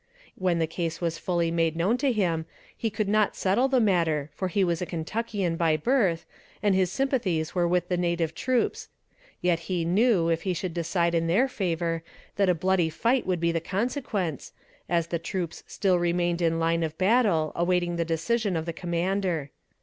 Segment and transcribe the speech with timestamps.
[0.33, 4.31] When the case was fully made known to him he could not settle the matter,
[4.33, 6.25] for he was a Kentuckian by birth,
[6.63, 8.89] and his sympathies were with the native troops
[9.41, 12.01] yet he knew if he should decide in their favor
[12.37, 14.53] that a bloody fight would be the consequence,
[14.89, 19.51] as the troops still remained in line of battle awaiting the decision of the commander.